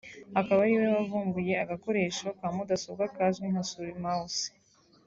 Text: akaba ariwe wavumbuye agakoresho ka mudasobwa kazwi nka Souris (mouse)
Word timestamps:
akaba 0.39 0.59
ariwe 0.65 0.87
wavumbuye 0.95 1.53
agakoresho 1.63 2.25
ka 2.39 2.47
mudasobwa 2.55 3.05
kazwi 3.15 3.45
nka 3.51 3.63
Souris 3.69 3.99
(mouse) 4.05 4.45